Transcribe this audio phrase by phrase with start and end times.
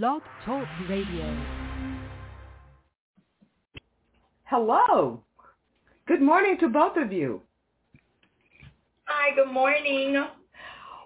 [0.00, 1.44] Blog Talk Radio.
[4.44, 5.22] Hello.
[6.08, 7.42] Good morning to both of you.
[9.04, 10.24] Hi, good morning.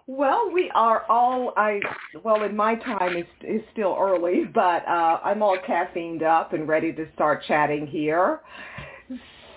[0.06, 1.80] Well, we are all I
[2.22, 6.68] well in my time is is still early, but uh I'm all caffeined up and
[6.68, 8.42] ready to start chatting here.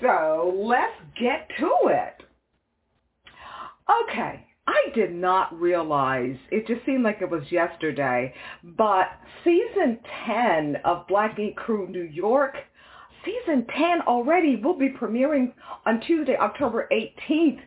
[0.01, 2.23] So, let's get to it.
[4.09, 4.48] Okay.
[4.69, 8.31] I did not realize, it just seemed like it was yesterday,
[8.63, 9.07] but
[9.43, 9.97] season
[10.27, 12.55] 10 of Black Ink Crew New York,
[13.25, 15.53] season 10 already will be premiering
[15.87, 17.59] on Tuesday, October 18th.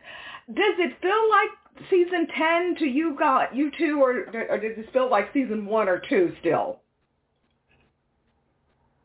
[0.47, 4.93] Does it feel like season 10 to you got you two or, or does it
[4.93, 6.79] feel like season 1 or 2 still?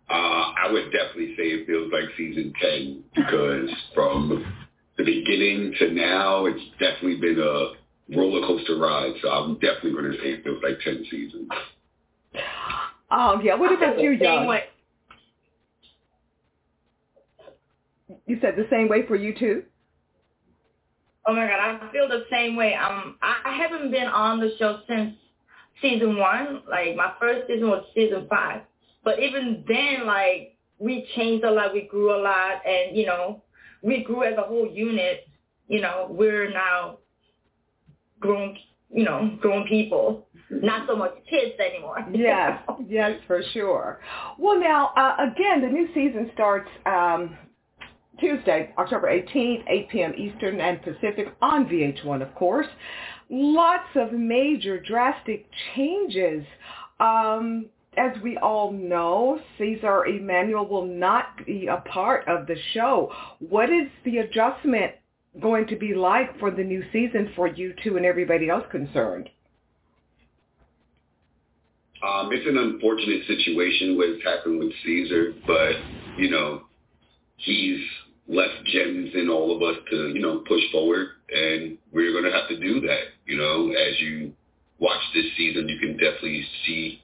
[0.08, 4.54] Uh, I would definitely say it feels like season 10 because from
[4.96, 7.77] the beginning to now, it's definitely been a
[8.14, 9.14] roller coaster ride.
[9.22, 11.48] So I'm definitely going to say it feels like 10 seasons.
[13.10, 13.54] Oh, yeah.
[13.54, 14.58] What about you, Young?
[18.26, 19.62] You said the same way for you too?
[21.26, 22.74] Oh my God, I feel the same way.
[22.74, 25.14] Um, I haven't been on the show since
[25.82, 26.62] season one.
[26.68, 28.62] Like my first season was season five,
[29.04, 33.42] but even then, like we changed a lot, we grew a lot, and you know,
[33.82, 35.28] we grew as a whole unit.
[35.68, 36.98] You know, we're now
[38.20, 38.56] grown,
[38.90, 42.06] you know, grown people, not so much kids anymore.
[42.12, 44.00] yes, yes, for sure.
[44.38, 47.36] Well, now uh, again, the new season starts um,
[48.20, 50.12] Tuesday, October 18th, 8 p.m.
[50.16, 52.66] Eastern and Pacific on VH1, of course.
[53.30, 56.44] Lots of major drastic changes.
[56.98, 63.12] Um, as we all know, Ceaser Emanuel will not be a part of the show.
[63.40, 64.92] What is the adjustment
[65.40, 69.28] going to be like for the new season for you two and everybody else concerned?
[72.02, 75.72] Um, it's an unfortunate situation what's happened with Ceaser, but
[76.16, 76.62] you know,
[77.36, 77.80] he's
[78.28, 82.48] left gems in all of us to, you know, push forward and we're gonna have
[82.48, 83.02] to do that.
[83.26, 84.32] You know, as you
[84.78, 87.02] watch this season you can definitely see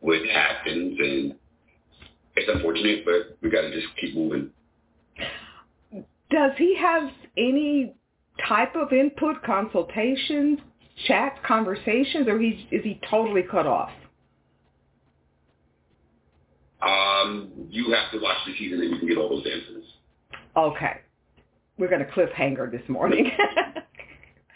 [0.00, 1.34] what happens and
[2.36, 4.50] it's unfortunate but we gotta just keep moving.
[6.32, 7.94] Does he have any
[8.48, 10.58] type of input, consultations,
[11.06, 13.90] chats, conversations, or he, is he totally cut off?
[16.80, 19.84] Um, you have to watch the season and you can get all those answers.
[20.56, 21.00] Okay.
[21.78, 23.30] We're going to cliffhanger this morning.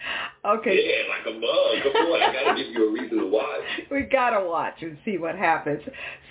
[0.46, 0.78] okay.
[0.82, 1.92] Yeah, like a mug.
[1.92, 3.60] Come on, I got to give you a reason to watch.
[3.90, 5.82] We got to watch and see what happens.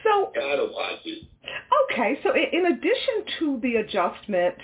[0.04, 0.32] So.
[0.36, 1.24] Got to watch it.
[1.92, 4.56] Okay, so in addition to the adjustment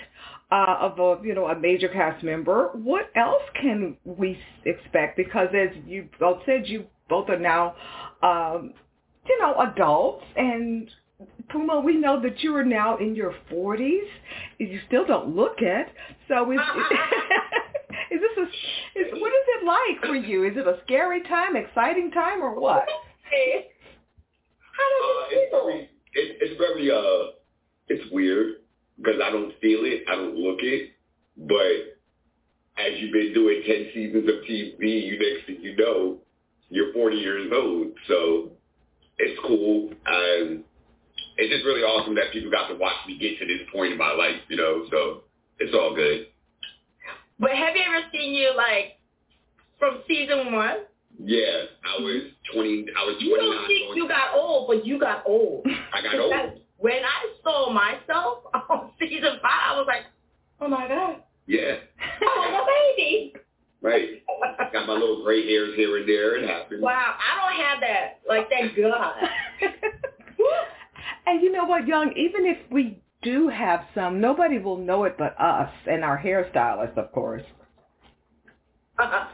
[0.52, 2.70] uh, of a you know a major cast member.
[2.74, 5.16] What else can we expect?
[5.16, 7.74] Because as you both said, you both are now
[8.22, 8.74] um,
[9.26, 10.90] you know adults, and
[11.48, 14.04] Puma, we know that you are now in your forties.
[14.58, 15.88] You still don't look it.
[16.28, 16.60] So is
[18.10, 20.44] is this a is what is it like for you?
[20.44, 22.84] Is it a scary time, exciting time, or what?
[24.76, 25.62] How does uh, it feel?
[25.64, 25.80] It's very,
[26.12, 27.32] it, it's very uh,
[27.88, 28.61] it's weird
[28.96, 30.92] because I don't feel it, I don't look it.
[31.36, 31.98] But
[32.78, 36.18] as you've been doing 10 seasons of TV, you next thing you know,
[36.70, 37.92] you're 40 years old.
[38.08, 38.50] So
[39.18, 39.90] it's cool.
[40.06, 40.64] Um,
[41.36, 43.98] it's just really awesome that people got to watch me get to this point in
[43.98, 45.22] my life, you know, so
[45.58, 46.26] it's all good.
[47.38, 48.98] But have you ever seen you like
[49.78, 50.84] from season one?
[51.18, 53.28] Yeah, I was 20, I was 29.
[53.28, 55.66] You don't think you got old, but you got old.
[55.92, 56.58] I got old.
[56.82, 58.38] When I saw myself
[58.68, 60.02] on season five, I was like,
[60.60, 61.22] oh my God.
[61.46, 61.76] Yeah.
[62.36, 62.66] I'm a
[62.96, 63.34] baby.
[63.80, 64.22] Right.
[64.72, 66.36] Got my little gray hairs here and there.
[66.36, 66.82] It happens.
[66.82, 68.20] Wow, I don't have that.
[68.28, 69.14] Like, thank God.
[71.26, 75.16] and you know what, Young, even if we do have some, nobody will know it
[75.16, 77.42] but us and our hairstylist, of course.
[78.98, 79.26] Uh-uh.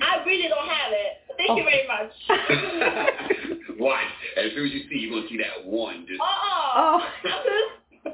[0.00, 1.18] I really don't have it.
[1.36, 1.56] Thank oh.
[1.56, 3.53] you very much.
[3.78, 4.04] Watch.
[4.36, 6.06] As soon as you see, you're going to see that one.
[6.08, 6.20] Just...
[6.22, 7.00] Oh.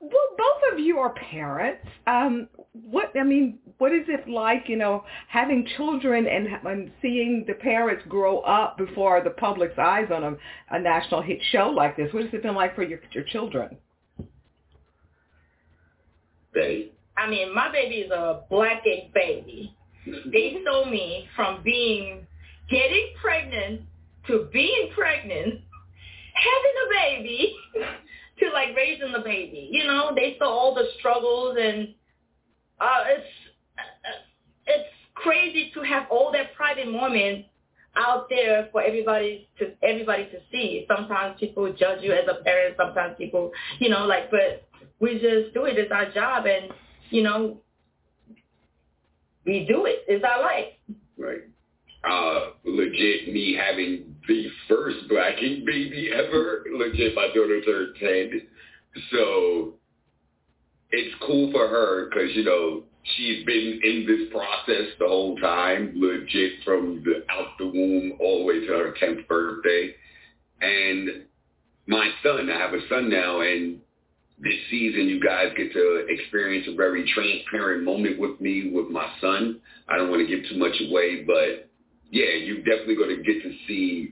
[0.00, 1.86] well, both of you are parents.
[2.06, 7.44] Um, what I mean, what is it like, you know, having children and, and seeing
[7.46, 10.36] the parents grow up before the public's eyes on a,
[10.70, 12.12] a national hit show like this?
[12.12, 13.76] What has it been like for your your children?
[16.54, 16.92] They.
[17.16, 19.74] I mean, my baby is a black ink baby.
[20.06, 22.27] they saw me from being
[22.70, 23.82] getting pregnant
[24.26, 25.60] to being pregnant,
[26.34, 27.56] having a baby,
[28.38, 29.68] to like raising the baby.
[29.70, 31.94] You know, they saw all the struggles and
[32.80, 33.26] uh, it's
[34.66, 37.48] it's crazy to have all that private moments
[37.96, 40.86] out there for everybody to everybody to see.
[40.88, 42.76] Sometimes people judge you as a parent.
[42.78, 44.68] Sometimes people, you know, like, but
[45.00, 45.78] we just do it.
[45.78, 46.72] It's our job, and
[47.10, 47.60] you know,
[49.44, 50.04] we do it.
[50.06, 50.66] It's our life.
[51.16, 51.42] Right.
[52.04, 56.64] Uh, legit, me having the first black ink baby ever.
[56.72, 58.42] Legit, my daughter turned ten,
[59.10, 59.74] so
[60.90, 62.84] it's cool for her because you know
[63.16, 68.40] she's been in this process the whole time, legit from the out the womb all
[68.40, 69.94] the way to her tenth birthday.
[70.60, 71.24] And
[71.86, 73.80] my son, I have a son now, and
[74.40, 79.10] this season you guys get to experience a very transparent moment with me with my
[79.20, 79.60] son.
[79.88, 81.67] I don't want to give too much away, but
[82.10, 84.10] yeah, you're definitely going to get to see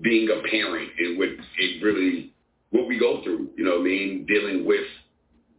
[0.00, 2.32] being a parent and what it really
[2.70, 3.50] what we go through.
[3.56, 4.26] You know what I mean?
[4.26, 4.84] Dealing with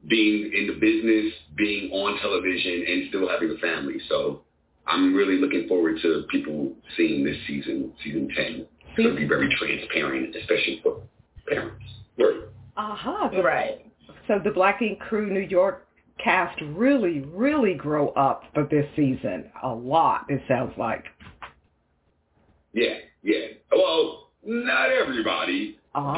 [0.08, 4.00] being in the business, being on television, and still having a family.
[4.10, 4.42] So
[4.86, 8.46] I'm really looking forward to people seeing this season, season 10.
[8.46, 11.02] It's going to be very transparent, especially for
[11.48, 11.86] parents.
[12.18, 12.42] Right.
[12.78, 13.42] Uh-huh.
[13.42, 13.86] Right.
[14.28, 15.88] So the Black Ink Crew New York
[16.24, 19.50] cast really, really grow up for this season.
[19.64, 21.06] A lot, it sounds like.
[22.76, 23.48] Yeah, yeah.
[23.72, 26.14] Well, not everybody, Ah.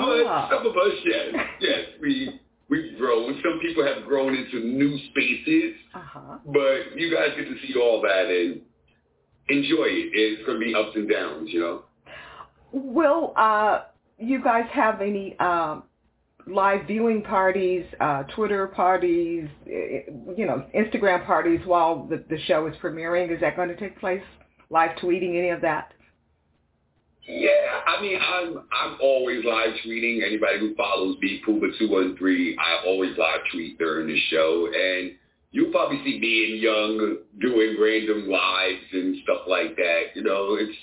[0.50, 1.80] but some of us, yes, yes.
[2.02, 3.40] We we've grown.
[3.44, 6.40] Some people have grown into new spaces, Uh-huh.
[6.48, 8.62] but you guys get to see all that and
[9.50, 10.10] enjoy it.
[10.14, 11.84] It's going to be ups and downs, you know.
[12.74, 13.84] Will uh,
[14.18, 15.84] you guys have any um,
[16.48, 20.02] live viewing parties, uh, Twitter parties, eh,
[20.36, 23.32] you know, Instagram parties while the, the show is premiering?
[23.34, 24.24] Is that going to take place?
[24.70, 25.94] Live tweeting, any of that?
[27.28, 30.26] Yeah, I mean, I'm I'm always live tweeting.
[30.26, 34.70] Anybody who follows me, Puma two one three, I always live tweet during the show,
[34.74, 35.12] and
[35.52, 40.16] you'll probably see me and Young doing random lives and stuff like that.
[40.16, 40.78] You know, it's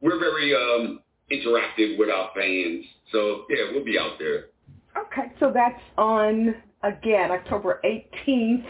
[0.00, 1.00] we're very um
[1.32, 4.46] interactive with our fans, so yeah, we'll be out there.
[4.96, 8.64] Okay, so that's on, again, October 18th.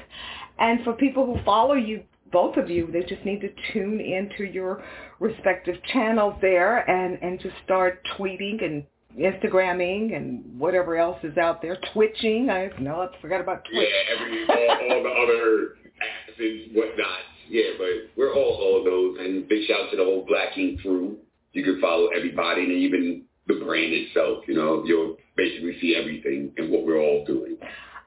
[0.59, 2.03] And for people who follow you,
[2.35, 4.83] both of you, they just need to tune into your
[5.21, 8.85] respective channels there and, and just start tweeting and
[9.19, 11.79] Instagramming and whatever else is out there.
[11.93, 12.51] Twitching.
[12.51, 13.89] I no, I forgot about Twitch.
[13.89, 17.21] Yeah, every all, all the other apps and whatnot.
[17.49, 19.17] Yeah, but we're all all of those.
[19.21, 21.17] And big shout out to the whole Black Ink crew.
[21.53, 24.43] You can follow everybody and even the brand itself.
[24.49, 27.57] You know, you'll basically see everything and what we're all doing.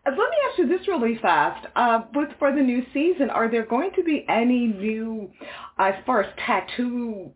[0.07, 1.67] Uh, Let me ask you this really fast.
[1.75, 5.29] Uh, with for the new season, are there going to be any new,
[5.77, 7.31] as far as tattoo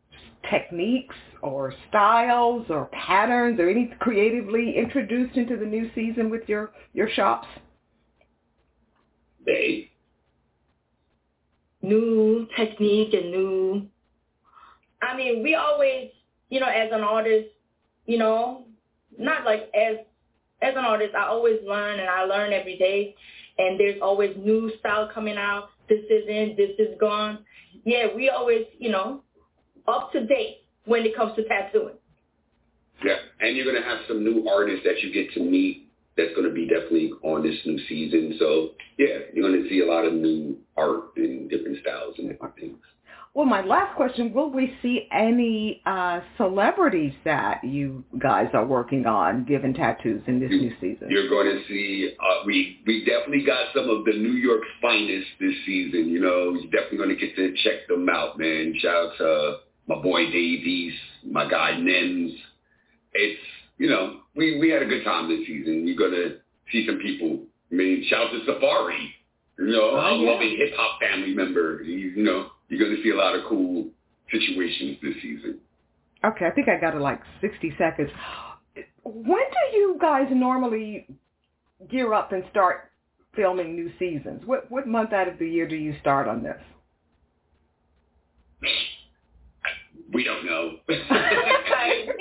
[0.50, 6.72] techniques or styles or patterns or any creatively introduced into the new season with your
[6.94, 7.48] your shops?
[9.46, 9.92] They
[11.82, 13.88] New technique and new.
[15.02, 16.12] I mean, we always,
[16.50, 17.50] you know, as an artist,
[18.06, 18.66] you know,
[19.18, 19.98] not like as
[20.62, 23.16] as an artist, I always learn and I learn every day.
[23.58, 25.70] And there's always new style coming out.
[25.90, 27.40] This is in, this is gone.
[27.84, 29.24] Yeah, we always, you know,
[29.88, 31.96] up to date when it comes to tattooing.
[33.04, 36.34] Yeah, and you're going to have some new artists that you get to meet that's
[36.36, 38.36] going to be definitely on this new season.
[38.40, 42.38] So, yeah, you're going to see a lot of new art and different styles and
[42.60, 42.78] things.
[43.34, 49.06] Well, my last question, will we see any uh, celebrities that you guys are working
[49.06, 51.10] on giving tattoos in this new season?
[51.10, 55.28] You're going to see, uh, we, we definitely got some of the New York's finest
[55.40, 56.10] this season.
[56.10, 58.74] You know, you're definitely going to get to check them out, man.
[58.80, 59.56] Shout out to
[59.88, 60.94] my boy Davies,
[61.26, 62.34] my guy Nems.
[63.14, 63.42] It's,
[63.78, 65.88] you know, we, we had a good time this season.
[65.88, 66.36] You're going to
[66.74, 67.40] see some people.
[67.72, 69.08] I mean, shout out to Safaree.
[69.58, 70.32] You know, Oh, a yeah.
[70.32, 71.82] loving hip-hop family member.
[71.84, 73.86] You, you know, you're going to see a lot of cool
[74.32, 75.60] situations this season.
[76.24, 78.10] Okay, I think I got it like 60 seconds.
[79.04, 81.06] When do you guys normally
[81.90, 82.92] gear up and start
[83.36, 84.42] filming new seasons?
[84.46, 86.58] What what month out of the year do you start on this?
[90.14, 90.78] We don't know.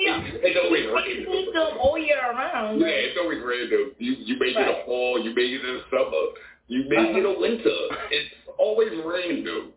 [0.03, 1.31] It's always We random.
[1.31, 2.81] see them all year round.
[2.81, 3.91] Yeah, it's always random.
[3.99, 6.25] You you may get a fall, you may get a summer,
[6.67, 7.13] you may Uh-huh.
[7.13, 7.79] get a winter.
[8.11, 9.73] It's always random.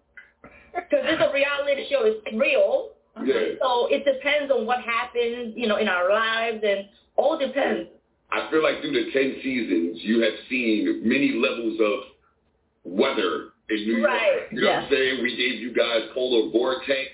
[0.95, 2.03] Because it's a reality show.
[2.05, 2.91] It's real.
[3.25, 3.59] Yeah.
[3.61, 7.91] So it depends on what happens, you know, in our lives and all depends.
[8.31, 13.77] I feel like through the ten seasons, you have seen many levels of weather in
[13.77, 14.11] New York.
[14.11, 14.43] Right.
[14.51, 15.23] You know what I'm saying?
[15.23, 17.11] We gave you guys polar vortex.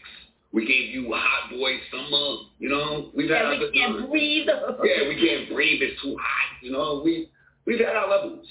[0.53, 2.49] We gave you hot boy summer.
[2.59, 4.49] You know, we've had And our we can't breathe.
[4.49, 5.83] Yeah, we can't breathe.
[5.83, 6.63] It's too hot.
[6.63, 7.29] You know, we
[7.67, 8.47] we've had our levels.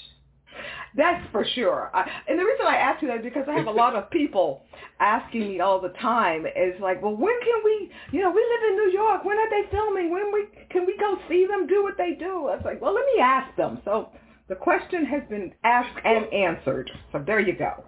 [0.96, 1.90] That's for sure.
[1.94, 4.10] I, and the reason I ask you that is because I have a lot of
[4.10, 4.64] people
[4.98, 8.70] asking me all the time is like, well, when can we, you know, we live
[8.70, 9.24] in New York.
[9.24, 10.10] When are they filming?
[10.10, 12.48] When we can we go see them do what they do?
[12.48, 13.80] I was like, well, let me ask them.
[13.84, 14.10] So
[14.48, 16.90] the question has been asked and answered.
[17.12, 17.84] So there you go.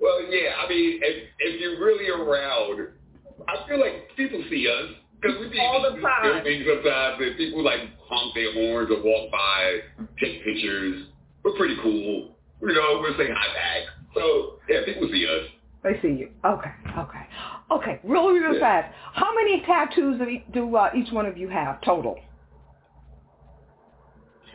[0.00, 0.54] Well, yeah.
[0.64, 2.88] I mean, if if you're really around,
[3.48, 6.42] I feel like people see us because we be all the time.
[6.42, 9.78] Things sometimes, and people like honk their horns or walk by,
[10.20, 11.06] take pictures.
[11.44, 12.30] We're pretty cool.
[12.62, 13.82] You know, we're saying hi back.
[14.14, 15.46] So yeah, people see us.
[15.82, 16.30] They see you.
[16.44, 17.26] Okay, okay,
[17.70, 18.00] okay.
[18.04, 18.82] Really, really Yeah.
[18.82, 18.94] fast.
[19.12, 22.16] How many tattoos do, e- do uh, each one of you have total?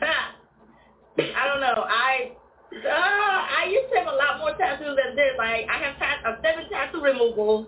[0.02, 1.84] I don't know.
[1.86, 2.32] I
[2.72, 5.32] uh, I used to have a lot more tattoos than this.
[5.38, 7.66] Like I have tat- uh, seven tattoo removals,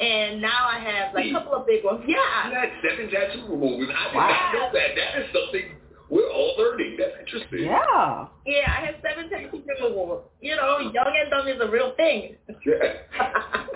[0.00, 2.02] and now I have like a couple of big ones.
[2.06, 2.50] You Yeah.
[2.52, 3.88] had seven tattoo removals.
[3.94, 4.28] I did Wow.
[4.28, 4.94] not know that.
[4.96, 5.64] That is something
[6.12, 6.96] we're all learning.
[6.98, 7.64] That's interesting.
[7.64, 8.26] Yeah.
[8.44, 10.24] Yeah, I have seven tattoo removals.
[10.42, 12.36] You know, young and dumb is a real thing.
[12.66, 12.92] Yeah.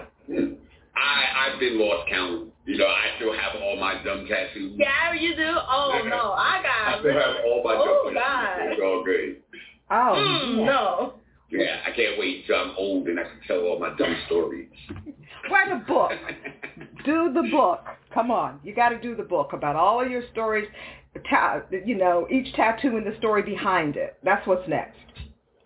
[0.97, 2.52] I I've been lost count.
[2.64, 4.75] You know, I still have all my dumb tattoos.
[4.76, 5.47] yeah, you do?
[5.47, 6.33] Oh, no.
[6.33, 6.97] I got.
[6.97, 8.19] I still have all my dumb Oh, tattoos.
[8.21, 8.73] God.
[8.73, 9.45] It's all great.
[9.90, 10.64] Oh, Mm, yeah.
[10.64, 11.14] no.
[11.49, 14.69] Yeah, I can't wait till I'm old and I can tell all my dumb stories.
[15.50, 16.11] Write a book.
[17.05, 17.85] Do the book.
[18.12, 18.59] Come on.
[18.64, 20.66] You got to do the book about all of your stories.
[21.29, 24.17] Ta- you know, each tattoo and the story behind it.
[24.25, 24.97] That's what's next.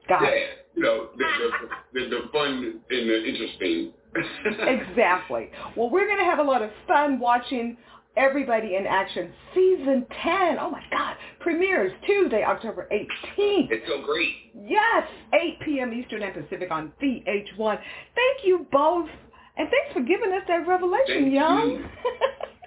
[0.08, 0.48] Got yeah, it.
[0.74, 3.92] you know, the, the, the, the fun and the interesting.
[4.66, 5.50] Exactly.
[5.76, 7.76] Well, we're going to have a lot of fun watching
[8.16, 10.58] Everybody in Action Season 10.
[10.58, 11.14] Oh, my God.
[11.38, 13.70] Premieres Tuesday, October 18th.
[13.70, 14.34] It's so great.
[14.66, 15.92] Yes, 8 p.m.
[15.92, 17.56] Eastern and Pacific on VH1.
[17.56, 19.08] Thank you both.
[19.56, 21.84] And thanks for giving us that revelation, Thank Young.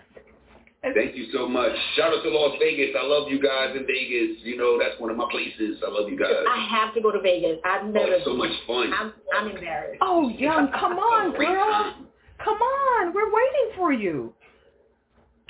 [0.83, 0.93] you.
[0.93, 1.71] Thank you so much.
[1.95, 2.95] Shout out to Las Vegas.
[2.99, 4.37] I love you guys in Vegas.
[4.43, 5.77] You know, that's one of my places.
[5.85, 6.31] I love you guys.
[6.49, 7.57] I have to go to Vegas.
[7.65, 8.91] I've Oh, never it's so much fun.
[8.93, 9.99] I'm, I'm embarrassed.
[10.01, 11.95] oh, Young, come on, girl.
[12.43, 13.13] Come on.
[13.13, 14.33] We're waiting for you.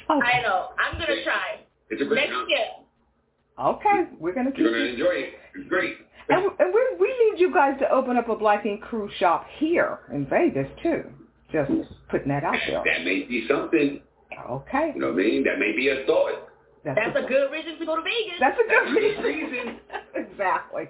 [0.09, 0.37] Okay.
[0.39, 0.69] I know.
[0.77, 1.61] I'm going to try.
[1.89, 2.45] It's a great Next time.
[2.49, 2.65] year.
[3.59, 4.03] Okay.
[4.19, 5.33] We're going to keep You're going to enjoy it.
[5.55, 5.95] It's great.
[6.29, 9.45] And, and we, we need you guys to open up a Black Ink Crew shop
[9.57, 11.03] here in Vegas, too.
[11.51, 11.71] Just
[12.09, 12.81] putting that out there.
[12.85, 14.01] That may be something.
[14.49, 14.91] Okay.
[14.95, 15.43] You know what I mean?
[15.43, 16.49] That may be a thought.
[16.85, 18.39] That's a good reason to go to Vegas.
[18.41, 19.23] That's a good That's reason.
[19.23, 19.79] reason.
[20.15, 20.83] exactly.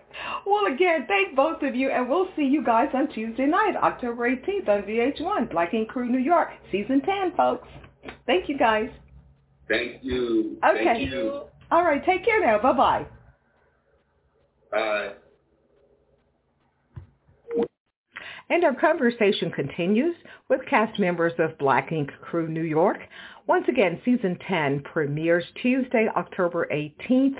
[0.45, 4.27] Well, again, thank both of you, and we'll see you guys on Tuesday night, October
[4.27, 7.67] 18th on VH1, Black Ink Crew New York, Season 10, folks.
[8.25, 8.89] Thank you, guys.
[9.69, 10.57] Thank you.
[10.67, 10.83] Okay.
[10.83, 11.43] Thank you.
[11.69, 12.59] All right, take care now.
[12.59, 13.05] Bye-bye.
[14.71, 15.11] Bye.
[18.49, 20.15] And our conversation continues
[20.49, 22.99] with cast members of Black Ink Crew New York.
[23.45, 27.35] Once again, Season 10 premieres Tuesday, October 18th,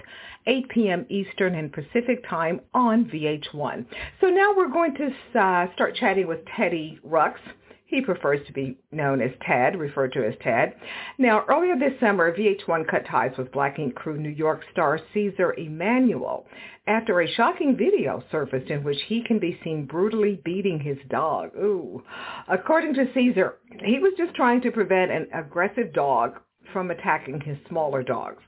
[0.47, 1.05] 8 p.m.
[1.07, 3.85] Eastern and Pacific Time on VH1.
[4.19, 7.39] So now we're going to uh, start chatting with Teddy Ruks.
[7.85, 10.75] He prefers to be known as Ted, referred to as Ted.
[11.17, 15.57] Now, earlier this summer, VH1 cut ties with Black Ink Crew New York star Ceaser
[15.57, 16.47] Emanuel
[16.87, 21.51] after a shocking video surfaced in which he can be seen brutally beating his dog.
[21.55, 22.01] Ooh.
[22.47, 26.39] According to Ceaser, he was just trying to prevent an aggressive dog
[26.71, 28.41] from attacking his smaller dogs.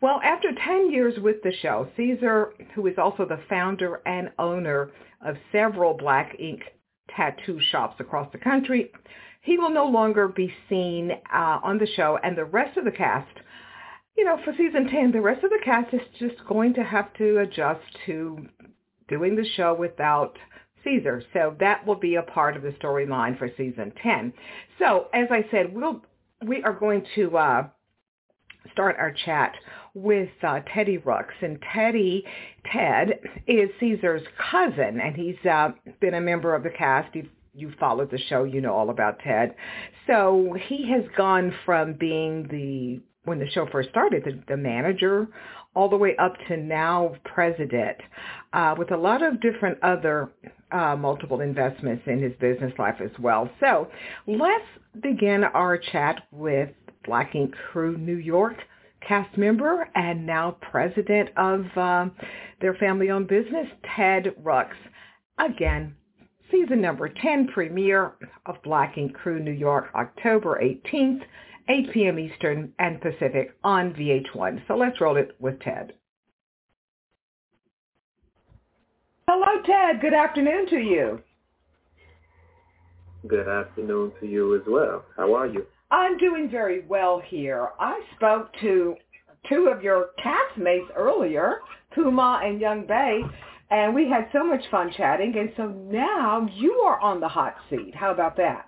[0.00, 4.92] Well, after 10 years with the show, Ceaser, who is also the founder and owner
[5.20, 6.62] of several Black Ink
[7.14, 8.90] tattoo shops across the country,
[9.40, 12.90] he will no longer be seen uh, on the show, and the rest of the
[12.90, 13.38] cast
[14.18, 17.14] you know, for season 10, the rest of the cast is just going to have
[17.14, 18.48] to adjust to
[19.06, 20.36] doing the show without
[20.84, 21.22] Ceaser.
[21.32, 24.32] So that will be a part of the storyline for season 10.
[24.80, 26.02] So as I said, we'll,
[26.44, 27.66] we are going to uh,
[28.72, 29.52] start our chat
[29.94, 31.34] with uh, Teddy Ruks.
[31.42, 32.24] And Teddy,
[32.72, 37.14] Ted, is Ceaser's cousin, and he's uh, been a member of the cast.
[37.14, 39.54] You've, you followed the show, you know all about Ted.
[40.06, 45.28] So he has gone from being the when the show first started, the, the manager,
[45.74, 47.98] all the way up to now president,
[48.54, 50.30] uh, with a lot of different other
[50.72, 53.48] uh, multiple investments in his business life as well.
[53.60, 53.88] So
[54.26, 54.64] let's
[55.02, 56.70] begin our chat with
[57.04, 58.56] Black Ink Crew New York
[59.06, 62.06] cast member and now president of uh,
[62.60, 64.76] their family-owned business, Ted Ruks.
[65.38, 65.94] Again,
[66.50, 68.12] season number 10 premiere
[68.46, 71.22] of Black Ink Crew New York, October 18th.
[71.68, 72.18] 8 p.m.
[72.18, 74.66] Eastern and Pacific on VH1.
[74.66, 75.92] So let's roll it with Ted.
[79.28, 80.00] Hello, Ted.
[80.00, 81.20] Good afternoon to you.
[83.26, 85.04] Good afternoon to you as well.
[85.16, 85.66] How are you?
[85.90, 87.70] I'm doing very well here.
[87.80, 88.94] I spoke to
[89.48, 91.60] two of your castmates earlier,
[91.94, 93.20] Puma and Young Bae,
[93.70, 97.56] And we had so much fun chatting, and so now you are on the hot
[97.70, 97.94] seat.
[97.94, 98.66] How about that?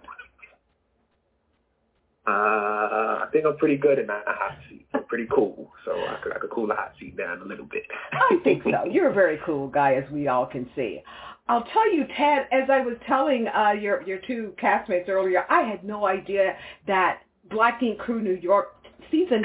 [2.27, 4.87] Uh, I think I'm pretty good in that hot seat.
[4.95, 7.65] I'm pretty cool, so I could, I could cool the hot seat down a little
[7.65, 7.83] bit.
[8.13, 8.85] I think so.
[8.91, 11.03] You're a very cool guy, as we all can see.
[11.51, 15.63] I'll tell you, Ted, as I was telling uh, your your two castmates earlier, I
[15.63, 18.77] had no idea that Black Ink Crew New York
[19.11, 19.43] season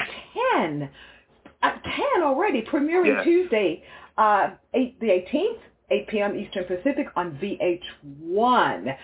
[0.54, 0.88] 10,
[1.62, 3.24] uh, 10 already, premiering Yes.
[3.24, 3.82] Tuesday,
[4.18, 5.58] uh, 8, the 18th,
[5.90, 6.36] 8 p.m.
[6.36, 8.96] Eastern Pacific on VH1.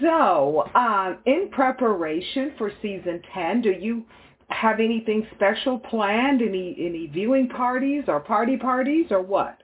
[0.00, 4.04] So, um, in preparation for season 10, do you
[4.48, 6.42] have anything special planned?
[6.42, 9.58] Any any viewing parties or party parties or what?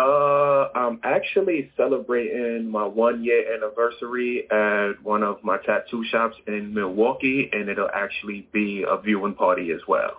[0.00, 6.72] Uh, I'm actually celebrating my one year anniversary at one of my tattoo shops in
[6.72, 10.12] Milwaukee, and it'll actually be a viewing party as well.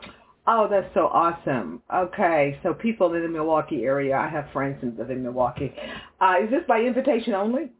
[0.46, 1.82] Oh, that's so awesome.
[1.92, 5.74] Okay, so people in the Milwaukee area, I have friends who live in Milwaukee.
[6.20, 7.72] Uh, is this by invitation only?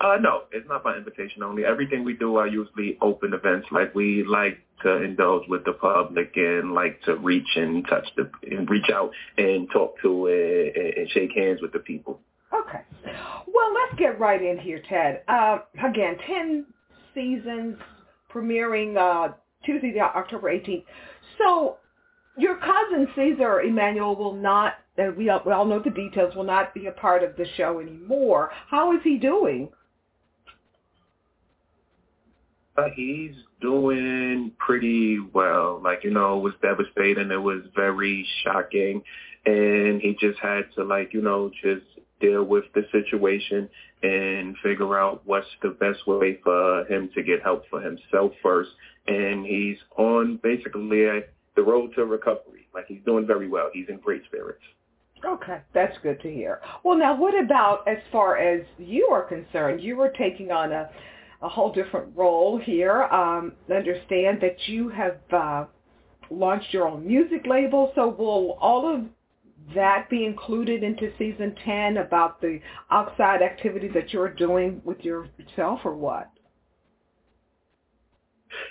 [0.00, 1.64] Uh, no, it's not by invitation only.
[1.64, 3.68] Everything we do are usually open events.
[3.70, 8.30] Like we like to indulge with the public and like to reach and touch the
[8.50, 12.18] and reach out and talk to and, and shake hands with the people.
[12.52, 12.80] Okay.
[13.46, 15.22] Well, let's get right in here, Ted.
[15.28, 16.66] Uh, again, 10
[17.14, 17.76] seasons
[18.32, 20.84] premiering uh, Tuesday, October 18th.
[21.38, 21.76] So
[22.38, 26.44] your cousin Ceaser Emanuel will not, and we all, we all know the details, will
[26.44, 28.50] not be a part of the show anymore.
[28.68, 29.68] How is he doing?
[32.69, 35.80] Uh, he's doing pretty well.
[35.82, 37.30] Like, you know, it was devastating.
[37.30, 39.02] It was very shocking.
[39.46, 41.86] And he just had to, like, you know, just
[42.20, 43.68] deal with the situation
[44.02, 48.70] and figure out what's the best way for him to get help for himself first.
[49.06, 51.06] And he's on basically
[51.56, 52.68] the road to recovery.
[52.74, 53.70] Like, he's doing very well.
[53.72, 54.62] He's in great spirits.
[55.24, 56.60] Okay, that's good to hear.
[56.82, 59.82] Well, now what about as far as you are concerned?
[59.82, 60.88] You were taking on a
[61.42, 63.04] a whole different role here.
[63.04, 65.64] Um, understand that you have uh,
[66.30, 67.92] launched your own music label.
[67.94, 69.04] So will all of
[69.74, 72.60] that be included into season 10 about the
[72.90, 76.30] outside activities that you're doing with yourself or what?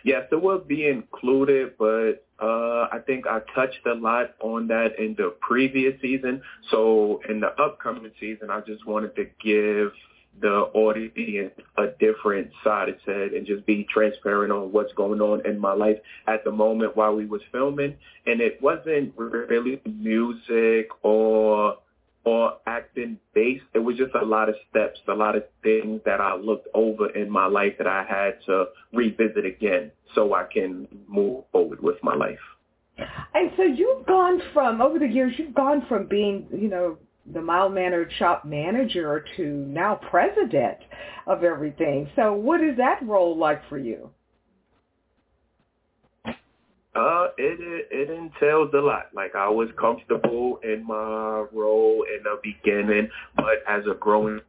[0.03, 4.99] Yes, it will be included, but uh, I think I touched a lot on that
[4.99, 6.41] in the previous season.
[6.69, 9.91] So in the upcoming season, I just wanted to give
[10.41, 15.45] the audience a different side of it and just be transparent on what's going on
[15.45, 17.95] in my life at the moment while we was filming.
[18.25, 21.77] And it wasn't really music or
[22.25, 23.63] or acting based.
[23.73, 27.09] It was just a lot of steps, a lot of things that I looked over
[27.09, 31.95] in my life that I had to revisit again so I can move forward with
[32.03, 32.39] my life.
[33.33, 36.97] And so you've gone from, over the years, you've gone from being, you know,
[37.33, 40.77] the mild-mannered shop manager to now president
[41.27, 42.09] of everything.
[42.15, 44.09] So what is that role like for you?
[46.95, 49.09] Uh, it, it it entails a lot.
[49.13, 54.41] Like I was comfortable in my role in the beginning, but as a growing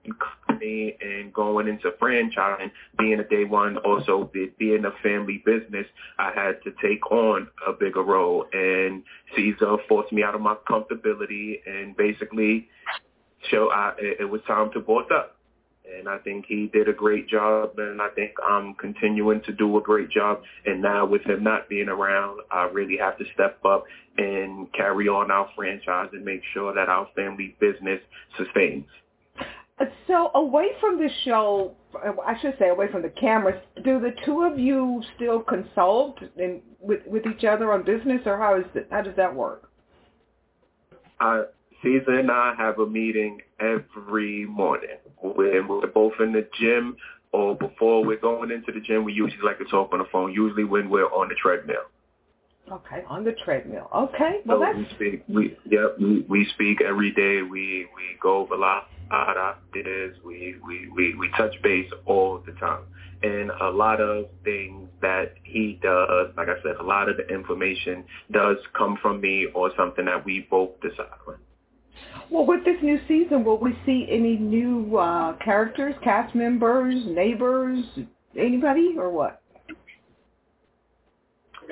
[0.62, 5.86] and going into franchising, being a day one, also being a family business,
[6.18, 8.46] I had to take on a bigger role.
[8.52, 9.02] And
[9.36, 12.68] Ceaser forced me out of my comfortability and basically
[13.50, 15.36] show I, it, was time to boss up
[15.98, 19.76] and I think he did a great job, and I think I'm continuing to do
[19.76, 20.42] a great job.
[20.66, 23.84] And now with him not being around, I really have to step up
[24.16, 28.00] and carry on our franchise and make sure that our family business
[28.36, 28.86] sustains.
[30.06, 34.42] So away from the show, I should say away from the cameras, do the two
[34.42, 38.88] of you still consult in, with with each other on business, or how is it,
[38.90, 39.70] how does that work?
[41.20, 41.44] Uh,
[41.82, 44.98] Ceaser and I have a meeting every morning.
[45.22, 46.96] When we're both in the gym
[47.32, 50.32] or before we're going into the gym, we usually like to talk on the phone,
[50.32, 51.84] usually when we're on the treadmill.
[52.70, 53.88] Okay, on the treadmill.
[53.94, 55.24] Okay, well so that's we speak.
[55.28, 55.96] We yep.
[55.98, 57.42] We, we speak every day.
[57.42, 60.16] We we go over a lot of ideas.
[60.24, 62.84] We we we we touch base all the time,
[63.22, 66.28] and a lot of things that he does.
[66.36, 70.24] Like I said, a lot of the information does come from me or something that
[70.24, 71.36] we both decide on.
[72.30, 77.84] Well, with this new season, will we see any new uh, characters, cast members, neighbors,
[78.38, 79.42] anybody, or what?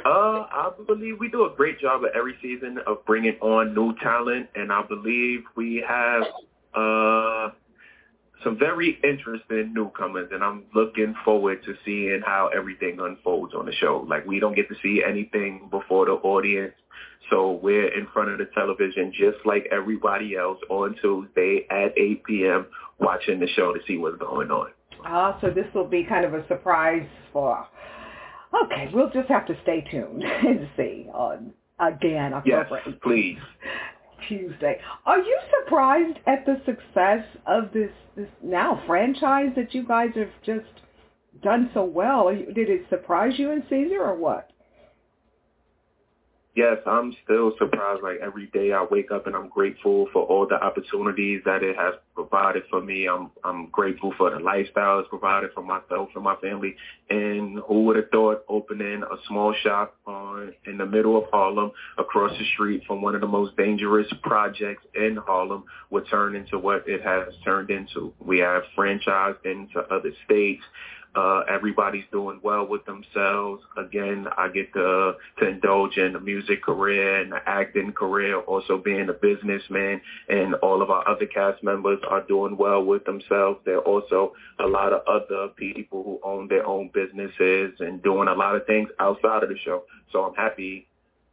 [0.04, 3.94] Uh, I believe we do a great job of every season of bringing on new
[4.02, 6.22] talent, and I believe we have
[6.74, 7.50] uh,
[8.44, 13.72] some very interesting newcomers, and I'm looking forward to seeing how everything unfolds on the
[13.72, 14.06] show.
[14.08, 16.74] Like we don't get to see anything before the audience,
[17.30, 22.24] so we're in front of the television just like everybody else on Tuesday at 8
[22.24, 22.66] p.m.
[22.98, 24.70] watching the show to see what's going on.
[25.04, 27.66] Ah, so this will be kind of a surprise for.
[28.64, 33.38] Okay, we'll just have to stay tuned and see on again October yes, please.
[34.28, 34.78] Tuesday.
[35.06, 40.30] Are you surprised at the success of this this now franchise that you guys have
[40.44, 40.66] just
[41.42, 42.28] done so well?
[42.28, 44.50] Did it surprise you in Ceaser or what?
[46.58, 48.02] Yes, I'm still surprised.
[48.02, 51.76] Like every day I wake up and I'm grateful for all the opportunities that it
[51.76, 53.06] has provided for me.
[53.06, 56.74] I'm I'm grateful for the lifestyle it's provided for myself and my family.
[57.10, 61.70] And who would have thought opening a small shop on in the middle of Harlem,
[61.96, 66.58] across the street from one of the most dangerous projects in Harlem, would turn into
[66.58, 68.12] what it has turned into.
[68.18, 70.64] We have franchised into other states.
[71.14, 73.62] Uh, everybody's doing well with themselves.
[73.76, 79.08] Again, I get to, to indulge in the music career and acting career, also being
[79.08, 83.60] a businessman, and all of our other cast members are doing well with themselves.
[83.64, 88.28] There are also a lot of other people who own their own businesses and doing
[88.28, 89.84] a lot of things outside of the show.
[90.12, 90.88] So I'm happy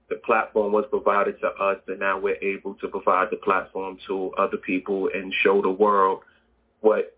[0.10, 4.32] the platform was provided to us, and now we're able to provide the platform to
[4.38, 6.22] other people and show the world
[6.82, 7.18] what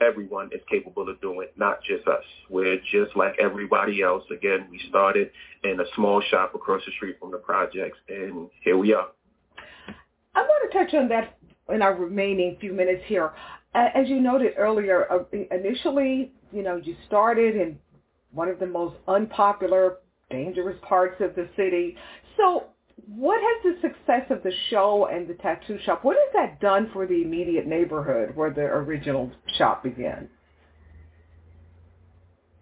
[0.00, 2.24] everyone is capable of doing, not just us.
[2.50, 4.24] We're just like everybody else.
[4.30, 5.30] Again, we started
[5.64, 9.08] in a small shop across the street from the projects, and here we are.
[10.34, 11.38] I want to touch on that
[11.72, 13.32] in our remaining few minutes here.
[13.74, 17.78] As you noted earlier, uh, initially, you know, you started in
[18.32, 19.98] one of the most unpopular,
[20.30, 21.96] dangerous parts of the city.
[22.36, 22.64] So
[23.14, 26.90] what has the success of the show and the tattoo shop, what has that done
[26.92, 30.28] for the immediate neighborhood where the original shop began?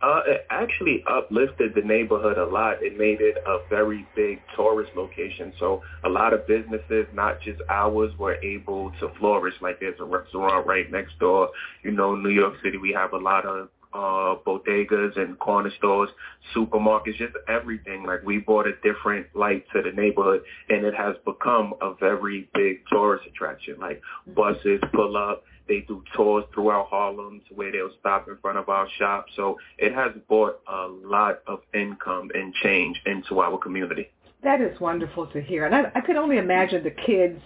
[0.03, 2.83] Uh, it actually uplifted the neighborhood a lot.
[2.83, 5.51] It made it a very big tourist location.
[5.59, 9.55] So a lot of businesses, not just ours, were able to flourish.
[9.63, 11.49] Like there's a restaurant right next door.
[11.83, 16.11] You know, New York City, we have a lot of uh, bodegas and corner stores,
[16.55, 18.05] supermarkets, just everything.
[18.05, 22.49] Like we brought a different light to the neighborhood and it has become a very
[22.55, 23.77] big tourist attraction.
[23.79, 24.03] Like
[24.35, 28.69] buses pull up, they do tours throughout Harlem to where they'll stop in front of
[28.69, 29.27] our shop.
[29.37, 34.11] So it has brought a lot of income and change into our community.
[34.45, 35.67] That is wonderful to hear.
[35.67, 37.41] And I, I could only imagine the kids,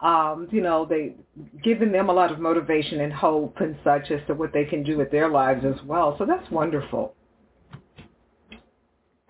[0.00, 1.14] um, you know, they
[1.62, 4.82] giving them a lot of motivation and hope and such as to what they can
[4.82, 6.16] do with their lives as well.
[6.18, 7.14] So that's wonderful.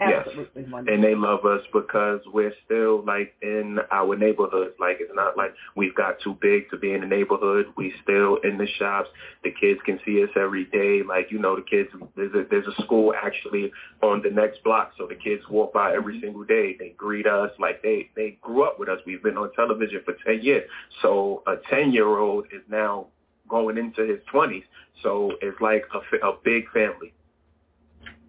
[0.00, 0.70] Absolutely yes.
[0.72, 0.94] wonderful.
[0.94, 4.74] And they love us because we're still like in our neighborhoods.
[4.80, 7.66] Like it's not like we've got too big to be in the neighborhood.
[7.76, 9.10] We still in the shops.
[9.44, 11.02] The kids can see us every day.
[11.06, 13.70] Like you know, the kids there's a there's a school actually
[14.02, 16.26] on the next block, so the kids walk by every mm-hmm.
[16.26, 16.76] single day.
[16.78, 19.00] They greet us like they they grew up with us.
[19.06, 20.68] We've been on television for ten years.
[21.02, 23.08] So a ten year old is now
[23.48, 24.64] going into his twenties.
[25.02, 27.12] So it's like a, a big family.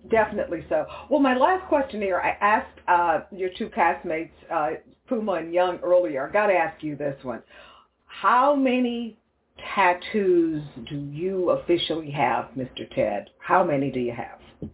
[0.10, 0.86] Definitely so.
[1.10, 4.72] Well, my last question here, I asked uh, your two castmates, uh,
[5.08, 6.28] Puma and Young, earlier.
[6.28, 7.44] I got to ask you this one.
[8.06, 9.18] How many
[9.76, 12.90] tattoos do you officially have, Mr.
[12.96, 13.30] Ted?
[13.40, 14.70] How many do you have?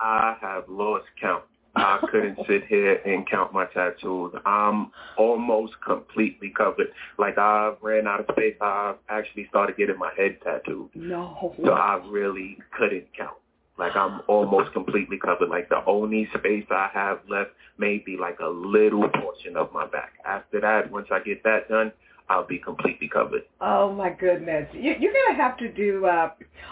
[0.00, 1.44] I have lost count.
[1.74, 4.34] I couldn't sit here and count my tattoos.
[4.44, 6.88] I'm almost completely covered.
[7.18, 8.56] Like I ran out of space.
[8.60, 10.90] I actually started getting my head tattooed.
[10.94, 11.54] No.
[11.64, 13.36] So I really couldn't count.
[13.78, 15.48] Like I'm almost completely covered.
[15.48, 19.86] Like the only space I have left may be like a little portion of my
[19.86, 20.12] back.
[20.26, 21.92] After that, once I get that done,
[22.28, 23.42] I'll be completely covered.
[23.60, 24.68] Oh my goodness!
[24.72, 26.30] You, you're gonna have to do uh,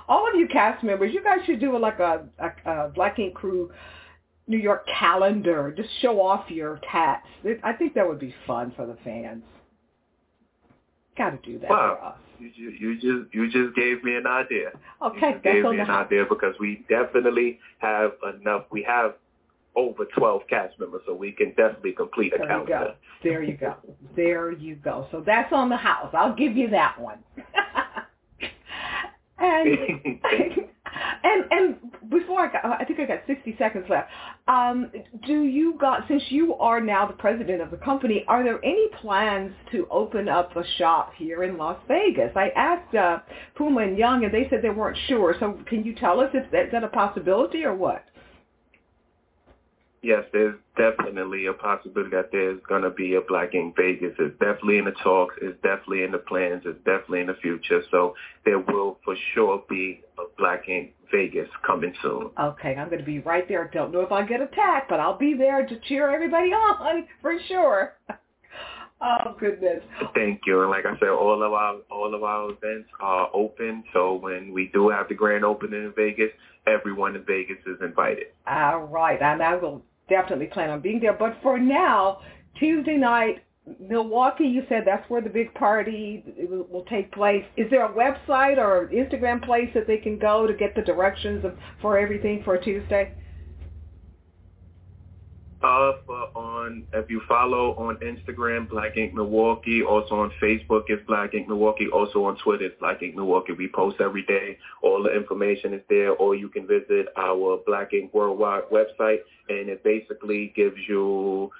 [0.08, 1.12] all of you cast members.
[1.12, 3.70] You guys should do like a, a, a Black Ink Crew
[4.46, 5.72] New York calendar.
[5.76, 7.26] Just show off your tats.
[7.62, 9.44] I think that would be fun for the fans.
[11.16, 11.96] Got to do that wow.
[11.98, 12.29] for us.
[12.40, 14.70] You just, you just you just gave me an idea.
[15.03, 18.64] Okay, you gave me an idea because we definitely have enough.
[18.70, 19.14] We have
[19.76, 22.94] over 12 cast members, so we can definitely complete a there calendar.
[23.22, 23.76] There you go.
[24.16, 25.07] There you go.
[25.12, 26.11] So that's on the house.
[26.12, 27.18] I'll give you that one.
[29.38, 29.79] and
[31.22, 34.11] and and before I got, I think I got 60 seconds left.
[34.48, 34.90] Um,
[35.26, 38.88] do you got since you are now the president of the company, are there any
[39.00, 42.33] plans to open up a shop here in Las Vegas?
[42.35, 43.18] I asked uh,
[43.55, 45.35] Puma and Young, and they said they weren't sure.
[45.38, 48.05] So can you tell us if that, is a possibility or what?
[50.02, 54.14] Yes, there's definitely a possibility that there's going to be a Black Ink Vegas.
[54.18, 55.34] It's definitely in the talks.
[55.40, 56.62] It's definitely in the plans.
[56.64, 57.82] It's definitely in the future.
[57.90, 62.30] So there will for sure be a Black Ink Vegas coming soon.
[62.38, 63.70] Okay, I'm going to be right there.
[63.72, 67.34] Don't know if I'll get attacked, but I'll be there to cheer everybody on for
[67.48, 67.94] sure.
[69.02, 69.82] Oh goodness.
[70.14, 70.60] Thank you.
[70.60, 73.82] And like I said, all of our all of our events are open.
[73.94, 76.28] So when we do have the grand opening in Vegas,
[76.66, 78.26] everyone in Vegas is invited.
[78.46, 79.20] All right.
[79.22, 81.14] And I will definitely plan on being there.
[81.14, 82.20] But for now,
[82.59, 83.42] Tuesday night,
[83.79, 86.25] Milwaukee, you said that's where the big party
[86.70, 87.44] will, take place.
[87.57, 91.44] Is there a website or Instagram place that they can go to get the directions
[91.44, 93.14] of, for everything for Tuesday?
[95.62, 95.92] Uh,
[96.35, 99.83] on if you follow on Instagram, Black Ink Milwaukee.
[99.83, 101.87] Also on Facebook, it's Black Ink Milwaukee.
[101.92, 103.53] Also on Twitter, it's Black Ink Milwaukee.
[103.53, 104.57] We post every day.
[104.83, 106.12] All the information is there.
[106.12, 109.20] Or you can visit our Black Ink Worldwide website,
[109.51, 111.51] and it basically gives you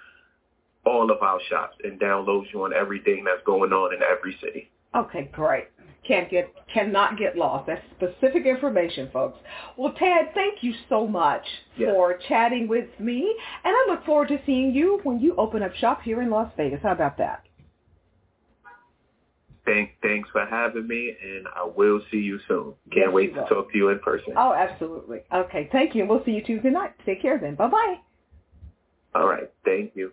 [0.87, 4.71] all of our shops and downloads you on everything that's going on in every city.
[4.95, 5.69] Okay, great
[6.07, 7.67] can't get cannot get lost.
[7.67, 9.39] That's specific information, folks.
[9.77, 11.45] Well, Ted, thank you so much
[11.77, 11.91] yes.
[11.91, 13.35] for chatting with me,
[13.65, 16.51] and I look forward to seeing you when you open up shop here in Las
[16.57, 16.81] Vegas.
[16.83, 17.45] How about that?
[19.67, 22.75] Thank, thanks for having me, and I will see you soon.
[22.93, 24.33] Can't yes, wait to talk to you in person.
[24.37, 25.21] Oh, absolutely.
[25.33, 26.93] Okay, thank you, and we'll see you Tuesday night.
[27.05, 27.57] Take care then.
[27.57, 27.97] Bye-bye.
[29.15, 29.53] All right.
[29.65, 30.13] Thank you